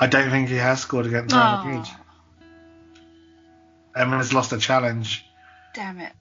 I 0.00 0.06
don't 0.08 0.30
think 0.30 0.48
he 0.48 0.56
has 0.56 0.80
scored 0.80 1.06
against 1.06 1.32
Real 1.34 1.44
Aw, 1.44 1.64
Madrid. 1.64 1.86
Emma's 3.94 4.32
lost 4.32 4.52
a 4.52 4.58
challenge. 4.58 5.24
damn 5.74 6.00
it. 6.00 6.12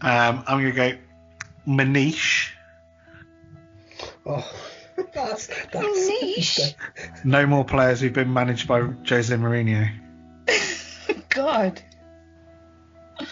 Um, 0.00 0.44
I'm 0.46 0.60
going 0.60 0.64
to 0.66 0.72
go 0.72 0.98
Maniche. 1.66 2.50
Oh, 4.26 4.48
that's 5.14 5.48
that's 5.72 6.08
Niche. 6.08 6.74
No 7.24 7.46
more 7.46 7.64
players 7.64 8.00
who've 8.00 8.12
been 8.12 8.32
managed 8.32 8.66
by 8.66 8.80
Jose 8.80 9.34
Mourinho. 9.34 9.90
God. 11.34 11.82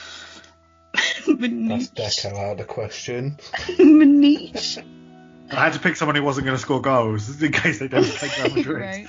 That's 1.27 1.29
Maniche. 1.29 1.91
Deco 1.91 2.37
out 2.37 2.53
of 2.53 2.59
the 2.59 2.65
question. 2.65 3.37
Maniche. 3.79 4.85
I 5.51 5.65
had 5.65 5.73
to 5.73 5.81
pick 5.81 5.97
someone 5.97 6.15
who 6.15 6.23
wasn't 6.23 6.47
going 6.47 6.57
to 6.57 6.63
score 6.63 6.81
goals 6.81 7.43
in 7.43 7.53
case 7.53 7.79
they 7.79 7.89
don't 7.89 8.05
take 8.19 8.37
Real 8.39 8.55
Madrid. 8.55 8.81
right. 8.81 9.07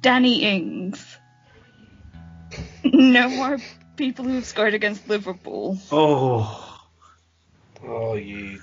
Danny 0.00 0.42
Ings. 0.42 1.16
No 2.84 3.28
more 3.28 3.58
people 3.96 4.24
who've 4.24 4.44
scored 4.44 4.74
against 4.74 5.08
Liverpool. 5.08 5.78
Oh, 5.90 6.64
Oh, 7.84 8.14
you. 8.14 8.60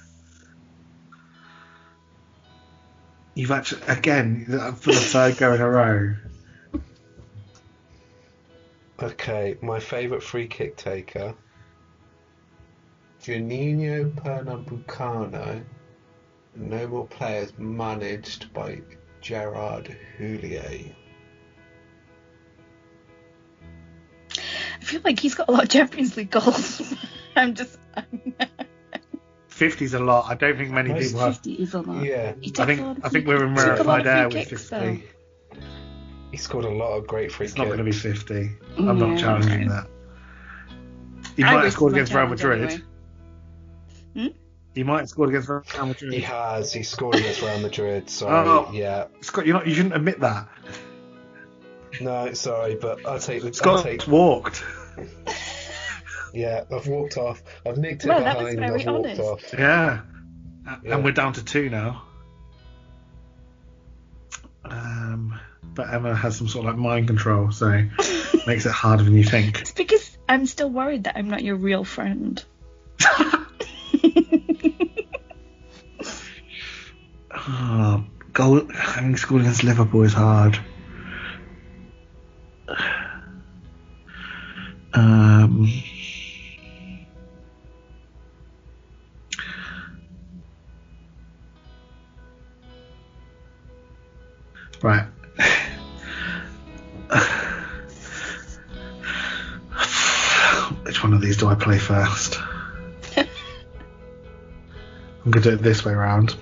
you've 3.34 3.52
actually 3.52 3.82
again 3.88 4.46
for 4.46 4.92
the 4.92 5.00
third 5.00 5.38
go 5.38 5.54
in 5.54 5.62
a 5.62 5.70
row. 5.70 6.16
Okay, 9.02 9.58
my 9.62 9.80
favourite 9.80 10.24
free 10.24 10.48
kick 10.48 10.78
taker. 10.78 11.34
Juninho 13.22 14.12
Pernambucano. 14.14 15.64
No 16.56 16.88
more 16.88 17.08
players 17.08 17.52
managed 17.58 18.54
by 18.54 18.82
Gerard 19.22 19.96
Houllier. 20.18 20.96
Feel 24.86 25.02
like 25.04 25.20
he's 25.20 25.36
got 25.36 25.50
a 25.50 25.52
lot 25.52 25.64
of 25.64 25.70
Champions 25.70 26.16
League 26.18 26.32
goals. 26.32 26.94
I'm 27.36 27.54
just. 27.56 27.78
I'm, 27.96 28.34
50's 29.50 29.94
a 29.94 30.00
lot. 30.00 30.26
I 30.30 30.36
don't 30.36 30.58
think 30.58 30.72
many 30.72 30.90
Most 30.90 31.04
people 31.08 31.20
have. 31.22 31.36
50 31.36 31.54
is 31.54 31.74
a 31.74 31.82
lot. 31.82 32.04
Yeah. 32.04 32.34
He 32.42 32.50
I 32.50 32.52
took 32.54 32.68
think 32.68 33.06
I 33.06 33.10
think 33.10 33.28
we're 33.28 33.46
in 33.46 33.56
kicks. 33.56 33.64
He 33.64 33.70
took 33.70 33.80
a 33.80 33.84
lot 33.84 34.06
rarefied 34.06 34.08
air 34.08 34.26
with 34.30 34.50
kicks, 34.50 34.70
50. 34.70 35.04
He 36.32 36.38
scored 36.38 36.66
a 36.66 36.70
lot 36.70 36.98
of 36.98 37.08
great 37.08 37.32
free 37.32 37.46
It's 37.46 37.54
kicks. 37.54 37.60
not 37.60 37.66
going 37.68 37.78
to 37.78 37.84
be 37.84 37.92
50. 37.92 38.52
I'm 38.78 39.00
not 39.00 39.18
challenging 39.18 39.70
right. 39.70 39.70
that. 39.70 39.88
He 41.38 41.44
I 41.44 41.54
might 41.54 41.64
have 41.64 41.74
scored 41.74 41.94
against 41.94 42.14
Real 42.14 42.28
Madrid. 42.28 42.62
anyway. 42.64 42.82
Hmm? 44.16 44.28
He 44.74 44.84
might 44.84 45.00
have 45.00 45.10
scored 45.10 45.30
against 45.30 45.48
Real 45.50 45.86
Madrid. 45.86 46.14
He 46.14 46.22
has. 46.22 46.74
He 46.74 46.84
scored 46.84 47.16
against 47.16 47.42
Real 47.42 47.60
Madrid. 47.60 48.10
Sorry. 48.10 48.48
Oh. 48.48 48.70
Yeah. 48.74 49.08
Scott, 49.22 49.46
you're 49.46 49.56
not. 49.56 49.68
You 49.68 49.74
shouldn't 49.74 49.96
admit 49.96 50.20
that. 50.20 50.50
No, 52.02 52.34
sorry, 52.34 52.76
but 52.76 53.06
I'll 53.06 53.20
take 53.20 53.42
the. 53.42 53.48
I'll 53.48 53.54
Scott 53.54 53.84
take. 53.86 54.06
walked. 54.08 54.64
Yeah, 56.36 56.64
I've 56.72 56.88
walked 56.88 57.18
off. 57.18 57.42
I've 57.66 57.78
nicked 57.78 58.04
it 58.06 58.10
Well, 58.10 58.20
that 58.20 58.38
was 58.38 58.56
behind. 58.56 58.74
very 58.74 58.86
I've 58.86 58.94
walked 58.94 59.20
off. 59.20 59.54
Yeah. 59.54 60.02
Yeah. 60.84 60.96
And 60.96 61.04
we're 61.04 61.12
down 61.12 61.34
to 61.34 61.46
two 61.46 61.70
now. 61.70 62.04
Um, 64.66 65.40
but 65.64 65.94
Emma 65.94 66.16
has 66.16 66.38
some 66.38 66.48
sort 66.48 66.66
of 66.66 66.72
like 66.74 66.80
mind 66.82 67.08
control, 67.08 67.52
so 67.52 67.70
makes 68.48 68.66
it 68.66 68.72
harder 68.72 69.04
than 69.04 69.14
you 69.16 69.24
think. 69.24 69.62
It's 69.62 69.72
because 69.72 70.18
I'm 70.28 70.46
still 70.48 70.70
worried 70.70 71.04
that 71.06 71.16
I'm 71.18 71.30
not 71.30 71.44
your 71.44 71.56
real 71.56 71.84
friend. 71.84 72.44
Oh, 77.48 78.04
goal 78.34 78.68
having 78.74 79.18
scored 79.18 79.42
against 79.42 79.64
Liverpool 79.64 80.02
is 80.04 80.14
hard. 80.14 80.58
I'm 105.36 105.42
do 105.42 105.50
it 105.52 105.62
this 105.62 105.84
way 105.84 105.92
around. 105.92 106.34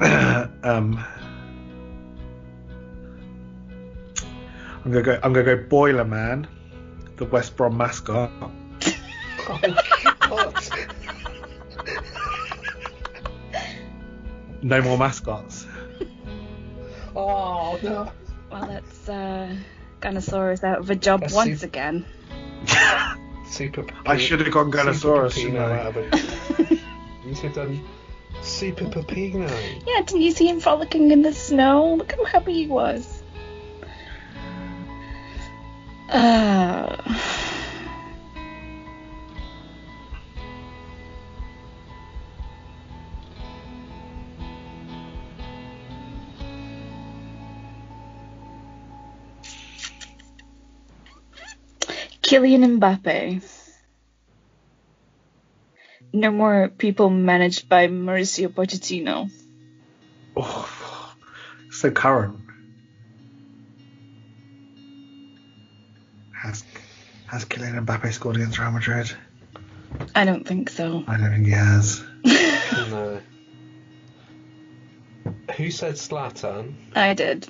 um, 0.00 1.04
I'm 4.84 4.92
gonna 4.92 5.02
go. 5.02 5.18
I'm 5.20 5.32
gonna 5.32 5.56
go 5.56 5.64
Boiler 5.64 6.04
Man, 6.04 6.46
the 7.16 7.24
West 7.24 7.56
Brom 7.56 7.76
mascot. 7.76 8.30
Oh, 9.46 9.58
God. 10.20 10.68
No 14.62 14.80
more 14.80 14.96
mascots. 14.96 15.66
oh 17.16 17.78
no. 17.82 18.10
Well, 18.50 18.66
that's 18.66 19.08
uh, 19.08 19.54
Gunnersaurus 20.00 20.64
out 20.64 20.78
of 20.78 20.88
a 20.88 20.94
job 20.94 21.20
That's 21.20 21.34
once 21.34 21.60
super- 21.60 21.66
again. 21.66 22.06
Super. 23.54 23.84
I 24.04 24.16
should 24.16 24.40
have 24.40 24.50
gone 24.52 24.72
Gunnersaurus, 24.72 25.34
Super 25.34 25.54
shouldn't 25.54 25.58
Pepino 25.58 25.70
I? 25.70 25.78
out 25.78 25.86
of 25.86 25.96
it. 25.96 26.80
You 27.24 27.34
should 27.36 27.44
have 27.44 27.54
done 27.54 27.84
Super 28.42 28.84
Pepino. 28.86 29.48
Yeah, 29.86 30.02
didn't 30.02 30.22
you 30.22 30.32
see 30.32 30.48
him 30.48 30.58
frolicking 30.58 31.12
in 31.12 31.22
the 31.22 31.32
snow? 31.32 31.94
Look 31.94 32.10
how 32.12 32.24
happy 32.24 32.52
he 32.52 32.66
was. 32.66 33.22
Uh, 36.08 36.53
Kylian 52.34 52.78
Mbappe. 52.80 53.42
No 56.12 56.30
more 56.32 56.68
people 56.68 57.08
managed 57.08 57.68
by 57.68 57.86
Mauricio 57.86 58.48
Pochettino. 58.48 59.30
Oh, 60.36 61.14
so 61.70 61.90
current. 61.92 62.40
Has 66.32 66.64
has 67.26 67.44
Kylian 67.44 67.84
Mbappe 67.86 68.12
scored 68.12 68.36
against 68.36 68.58
Real 68.58 68.72
Madrid? 68.72 69.12
I 70.16 70.24
don't 70.24 70.44
think 70.44 70.70
so. 70.70 71.04
I 71.06 71.16
don't 71.16 71.30
think 71.30 71.46
he 71.46 71.52
has. 71.52 72.02
No. 72.90 73.20
Who 75.56 75.70
said 75.70 75.94
Zlatan? 75.94 76.74
I 76.96 77.14
did. 77.14 77.46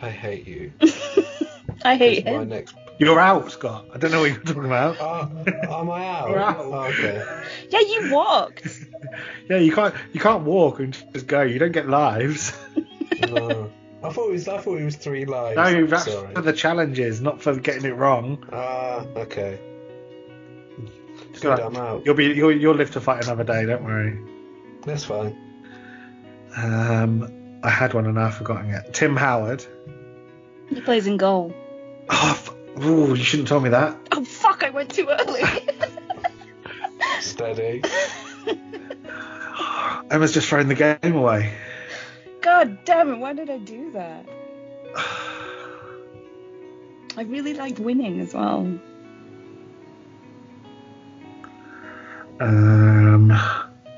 I 0.00 0.10
hate 0.10 0.46
you. 0.48 0.72
I 1.84 1.96
hate 1.96 2.24
My 2.24 2.30
him. 2.32 2.48
next. 2.48 2.74
You're 3.04 3.20
out, 3.20 3.50
Scott. 3.50 3.86
I 3.92 3.98
don't 3.98 4.10
know 4.12 4.20
what 4.20 4.30
you're 4.30 4.40
talking 4.42 4.64
about. 4.64 4.96
Oh, 5.00 5.80
am 5.80 5.90
I 5.90 6.06
out? 6.06 6.28
You're 6.30 6.38
out. 6.38 6.56
Oh, 6.60 6.72
okay. 6.84 7.42
Yeah, 7.70 7.80
you 7.80 8.12
walked. 8.12 8.66
Yeah, 9.48 9.58
you 9.58 9.72
can't 9.72 9.94
you 10.12 10.20
can't 10.20 10.44
walk 10.44 10.78
and 10.80 10.96
just 11.12 11.26
go. 11.26 11.42
You 11.42 11.58
don't 11.58 11.72
get 11.72 11.86
lives. 11.88 12.56
No. 13.28 13.70
I 14.02 14.10
thought 14.10 14.28
it 14.28 14.32
was. 14.32 14.48
I 14.48 14.58
thought 14.58 14.78
it 14.78 14.84
was 14.84 14.96
three 14.96 15.26
lives. 15.26 15.56
No, 15.56 15.86
that's 15.86 16.04
Sorry. 16.10 16.34
for 16.34 16.40
the 16.40 16.52
challenges, 16.52 17.20
not 17.20 17.42
for 17.42 17.54
getting 17.56 17.84
it 17.84 17.94
wrong. 17.96 18.42
Ah, 18.52 19.04
okay. 19.16 19.58
Good, 21.40 21.60
all 21.60 21.66
I'm 21.68 21.76
out. 21.76 22.06
You'll 22.06 22.14
be 22.14 22.26
you'll 22.26 22.52
you'll 22.56 22.74
live 22.74 22.92
to 22.92 23.00
fight 23.00 23.24
another 23.24 23.44
day. 23.44 23.66
Don't 23.66 23.84
worry. 23.84 24.18
That's 24.86 25.04
fine. 25.04 25.36
Um, 26.56 27.58
I 27.62 27.68
had 27.70 27.92
one 27.94 28.06
and 28.06 28.18
I've 28.18 28.34
forgotten 28.34 28.70
it. 28.70 28.94
Tim 28.94 29.16
Howard. 29.16 29.64
He 30.68 30.80
plays 30.80 31.06
in 31.06 31.16
goal. 31.16 31.54
Oh, 32.08 32.30
f- 32.30 32.51
ooh, 32.84 33.14
you 33.14 33.22
shouldn't 33.22 33.48
tell 33.48 33.60
me 33.60 33.70
that. 33.70 33.96
Oh 34.12 34.24
fuck! 34.24 34.62
I 34.62 34.70
went 34.70 34.94
too 34.94 35.08
early. 35.08 35.42
Steady. 37.20 37.82
Emma's 40.10 40.32
just 40.32 40.48
thrown 40.48 40.68
the 40.68 40.74
game 40.74 41.14
away. 41.14 41.52
God 42.40 42.84
damn 42.84 43.12
it! 43.12 43.16
Why 43.16 43.32
did 43.32 43.50
I 43.50 43.58
do 43.58 43.92
that? 43.92 44.28
I 47.16 47.22
really 47.22 47.54
liked 47.54 47.78
winning 47.78 48.20
as 48.20 48.34
well. 48.34 48.78
Um, 52.40 53.30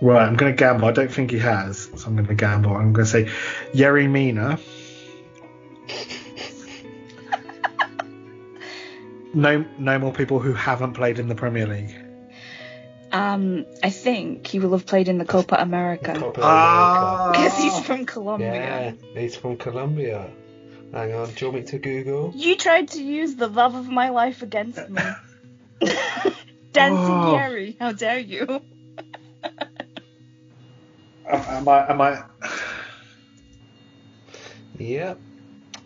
right, 0.02 0.26
I'm 0.26 0.36
going 0.36 0.52
to 0.52 0.56
gamble. 0.56 0.86
I 0.86 0.92
don't 0.92 1.10
think 1.10 1.30
he 1.30 1.38
has, 1.38 1.88
so 1.96 2.08
I'm 2.08 2.16
going 2.16 2.26
to 2.26 2.34
gamble. 2.34 2.76
I'm 2.76 2.92
going 2.92 3.06
to 3.06 3.10
say 3.10 3.24
Yerry 3.72 4.10
Mina. 4.10 4.58
No, 9.34 9.64
no 9.78 9.98
more 9.98 10.12
people 10.12 10.38
who 10.40 10.52
haven't 10.52 10.94
played 10.94 11.18
in 11.18 11.28
the 11.28 11.34
Premier 11.34 11.66
League. 11.66 11.94
Um, 13.12 13.64
I 13.82 13.90
think 13.90 14.46
he 14.46 14.58
will 14.58 14.72
have 14.72 14.86
played 14.86 15.08
in 15.08 15.18
the 15.18 15.24
Copa 15.24 15.54
America 15.58 16.14
Copa 16.18 16.40
Ah. 16.42 17.30
America. 17.30 17.38
because 17.42 17.62
he's 17.62 17.86
from 17.86 18.06
Colombia. 18.06 18.96
Yeah, 19.14 19.20
he's 19.20 19.36
from 19.36 19.56
Colombia. 19.56 20.30
Hang 20.92 21.12
on, 21.14 21.28
do 21.30 21.44
you 21.46 21.52
want 21.52 21.64
me 21.64 21.70
to 21.70 21.78
Google? 21.78 22.32
You 22.34 22.56
tried 22.56 22.88
to 22.88 23.02
use 23.02 23.34
the 23.36 23.46
love 23.48 23.74
of 23.74 23.88
my 23.88 24.08
life 24.10 24.42
against 24.42 24.88
me. 24.88 25.02
Dancing 26.72 27.14
Oh. 27.14 27.72
How 27.78 27.92
dare 27.92 28.18
you? 28.18 28.60
Am 31.26 31.68
I? 31.68 31.90
Am 31.90 32.00
I? 32.00 32.22
Yep. 34.78 35.18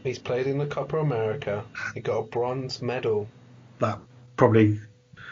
He's 0.02 0.18
played 0.18 0.46
in 0.46 0.58
the 0.58 0.66
Copa 0.66 0.96
America. 0.98 1.64
He 1.94 2.00
got 2.00 2.18
a 2.18 2.22
bronze 2.22 2.80
medal. 2.80 3.28
That 3.78 3.98
probably 4.36 4.80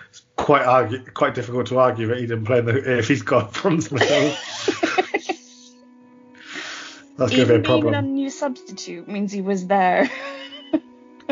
it's 0.09 0.23
quite 0.37 0.65
argue, 0.65 1.05
quite 1.13 1.35
difficult 1.35 1.67
to 1.69 1.79
argue 1.79 2.07
that 2.09 2.19
he 2.19 2.27
didn't 2.27 2.45
play 2.45 2.59
in 2.59 2.65
the, 2.65 2.99
if 2.99 3.09
he's 3.09 3.23
got 3.23 3.53
bronze 3.53 3.91
medal. 3.93 4.35
That's 7.19 7.35
going 7.35 7.49
to 7.49 7.59
be 7.59 7.69
a 7.73 7.77
Even 7.77 7.81
being 7.81 7.95
a 7.95 8.03
new 8.03 8.31
substitute 8.31 9.09
means 9.09 9.33
he 9.33 9.41
was 9.41 9.67
there. 9.67 10.11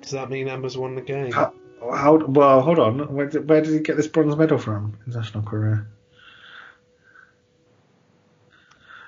Does 0.00 0.12
that 0.12 0.30
mean 0.30 0.48
Emma's 0.48 0.78
won 0.78 0.94
the 0.94 1.02
game? 1.02 1.30
How, 1.30 1.52
how, 1.80 2.16
well, 2.16 2.62
hold 2.62 2.78
on. 2.78 3.14
Where 3.14 3.26
did, 3.28 3.48
where 3.48 3.60
did 3.60 3.72
he 3.74 3.80
get 3.80 3.96
this 3.96 4.06
bronze 4.06 4.36
medal 4.36 4.58
from? 4.58 4.98
International 5.06 5.42
career. 5.42 5.88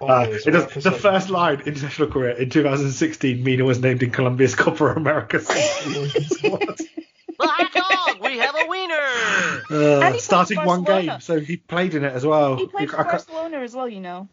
Uh, 0.01 0.27
it 0.29 0.45
does, 0.53 0.67
the 0.85 0.91
first 0.93 1.31
line, 1.31 1.61
international 1.65 2.09
career. 2.09 2.31
In 2.33 2.51
2016, 2.51 3.43
Mina 3.43 3.65
was 3.65 3.81
named 3.81 4.03
in 4.03 4.11
Colombia's 4.11 4.55
Copa 4.63 4.87
America. 4.87 5.41
squad. 5.41 6.79
Black 7.39 7.71
Hog, 7.75 8.21
we 8.23 8.39
have 8.39 8.55
a 8.55 8.67
wiener. 8.69 8.95
Uh, 9.71 10.01
And 10.01 10.05
he 10.05 10.11
played 10.11 10.21
starting 10.21 10.65
one 10.65 10.85
game, 10.85 11.21
so 11.21 11.41
he 11.41 11.57
played 11.57 11.95
in 11.95 12.05
it 12.05 12.13
as 12.13 12.25
well. 12.27 12.57
he 12.57 12.67
played 12.67 12.91
for 12.91 13.03
Barcelona 13.05 13.59
as 13.59 13.75
well, 13.75 13.89
you 13.89 14.01
know. 14.01 14.29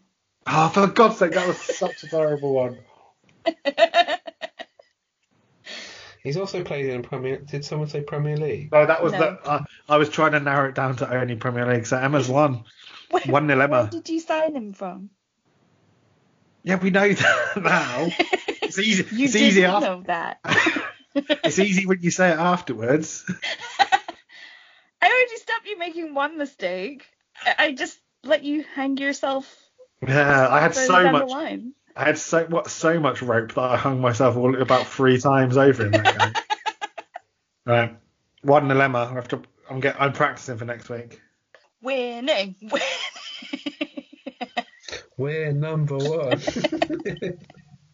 Oh, 0.47 0.69
for 0.69 0.87
God's 0.87 1.17
sake, 1.17 1.31
that 1.33 1.47
was 1.47 1.57
such 1.57 2.03
a 2.03 2.07
terrible 2.09 2.53
one. 2.53 2.77
He's 6.23 6.37
also 6.37 6.63
played 6.63 6.85
in 6.85 7.03
Premier. 7.03 7.37
Did 7.39 7.65
someone 7.65 7.89
say 7.89 7.99
Premier 8.01 8.37
League? 8.37 8.71
No, 8.71 8.85
that 8.85 9.03
was 9.03 9.11
No. 9.11 9.19
the. 9.19 9.49
Uh, 9.49 9.63
I 9.89 9.97
was 9.97 10.07
trying 10.09 10.31
to 10.31 10.39
narrow 10.39 10.69
it 10.69 10.75
down 10.75 10.95
to 10.97 11.13
only 11.13 11.35
Premier 11.35 11.65
League. 11.65 11.85
So 11.85 11.97
Emma's 11.97 12.29
won. 12.29 12.63
Where, 13.09 13.23
One 13.23 13.45
nil 13.47 13.57
where 13.57 13.65
Emma. 13.67 13.89
did 13.91 14.07
you 14.07 14.21
sign 14.21 14.55
him 14.55 14.71
from? 14.73 15.09
Yeah, 16.63 16.75
we 16.75 16.89
know 16.89 17.11
that 17.13 17.61
now. 17.61 18.07
It's 18.61 18.79
easy. 18.79 19.05
You 19.15 19.25
it's 19.25 19.35
easy. 19.35 19.65
After, 19.65 19.85
know 19.87 20.03
that. 20.07 20.39
it's 21.15 21.59
easy 21.59 21.85
when 21.85 22.01
you 22.01 22.09
say 22.11 22.29
it 22.31 22.39
afterwards. 22.39 23.25
I 23.79 25.07
already 25.07 25.35
stopped 25.37 25.67
you 25.67 25.77
making 25.77 26.13
one 26.13 26.37
mistake. 26.37 27.05
I 27.45 27.55
I 27.65 27.73
just 27.73 27.99
let 28.23 28.43
you 28.43 28.63
hang 28.75 28.97
yourself 28.97 29.53
Yeah, 30.01 30.47
I 30.49 30.61
had 30.61 30.73
so 30.75 31.11
much. 31.11 31.29
line. 31.29 31.73
I 31.95 32.05
had 32.05 32.17
so 32.17 32.45
what 32.45 32.69
so 32.69 32.99
much 32.99 33.21
rope 33.21 33.53
that 33.53 33.61
I 33.61 33.77
hung 33.77 34.01
myself 34.01 34.37
all 34.37 34.59
about 34.59 34.87
three 34.87 35.19
times 35.19 35.57
over 35.57 35.85
in 35.85 35.91
that 35.91 36.17
game. 36.17 36.33
right, 37.65 37.97
one 38.41 38.67
dilemma. 38.69 39.09
I 39.11 39.13
have 39.13 39.27
to. 39.29 39.41
I'm 39.69 39.79
get. 39.81 40.01
I'm 40.01 40.13
practicing 40.13 40.57
for 40.57 40.65
next 40.65 40.89
week. 40.89 41.21
Winning, 41.81 42.55
winning. 42.61 42.87
We're 45.17 45.51
number 45.51 45.97
one. 45.97 46.39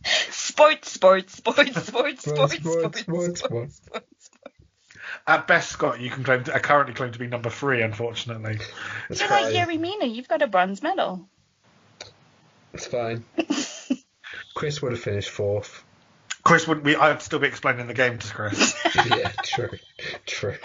sports, 0.05 0.91
sports, 0.91 0.91
sports, 0.91 1.33
sports, 1.35 1.85
sports, 1.85 1.85
Sports, 1.85 2.23
sports, 2.23 2.53
sports, 2.55 2.99
sports, 2.99 2.99
sports, 3.01 3.39
sports, 3.41 3.75
sports. 3.75 4.29
At 5.27 5.47
best, 5.47 5.69
Scott, 5.69 5.99
you 5.99 6.09
can 6.09 6.23
claim. 6.23 6.43
To, 6.45 6.55
I 6.55 6.59
currently 6.59 6.93
claim 6.93 7.11
to 7.11 7.19
be 7.19 7.27
number 7.27 7.49
three. 7.49 7.81
Unfortunately. 7.81 8.59
That's 9.07 9.21
You're 9.21 9.29
like 9.29 9.45
fine. 9.45 9.53
Yerry 9.53 9.79
Mina. 9.79 10.05
You've 10.05 10.27
got 10.27 10.41
a 10.41 10.47
bronze 10.47 10.81
medal. 10.81 11.27
It's 12.73 12.85
fine. 12.85 13.25
Chris 14.55 14.81
would 14.81 14.91
have 14.91 15.01
finished 15.01 15.29
fourth. 15.29 15.83
Chris 16.43 16.67
wouldn't 16.67 16.85
be. 16.85 16.95
I'd 16.95 17.21
still 17.21 17.39
be 17.39 17.47
explaining 17.47 17.87
the 17.87 17.93
game 17.93 18.17
to 18.17 18.33
Chris. 18.33 18.75
yeah, 18.95 19.31
true. 19.43 19.69
True. 20.25 20.55